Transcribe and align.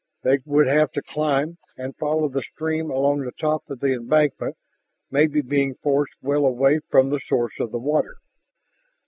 They 0.23 0.39
would 0.45 0.65
have 0.65 0.91
to 0.93 1.03
climb 1.03 1.59
and 1.77 1.95
follow 1.95 2.27
the 2.27 2.41
stream 2.41 2.89
along 2.89 3.19
the 3.19 3.31
top 3.33 3.69
of 3.69 3.81
the 3.81 3.93
embankment, 3.93 4.57
maybe 5.11 5.41
being 5.41 5.75
forced 5.75 6.15
well 6.23 6.43
away 6.47 6.79
from 6.89 7.11
the 7.11 7.19
source 7.19 7.59
of 7.59 7.71
the 7.71 7.77
water. 7.77 8.15